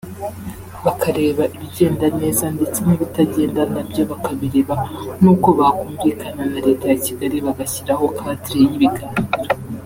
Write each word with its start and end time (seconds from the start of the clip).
bakareba 0.85 1.43
ibigenda 1.55 2.05
neza 2.19 2.45
ndetse 2.55 2.79
n’ibitagenda 2.87 3.61
nabyo 3.73 4.01
bakabireba 4.11 4.75
nuko 5.21 5.47
bakumvikana 5.59 6.41
na 6.51 6.59
leta 6.65 6.85
ya 6.91 6.97
Kigali 7.05 7.37
bagashyiraho 7.45 8.05
cadre 8.17 8.57
y’ibiganiro 8.69 9.19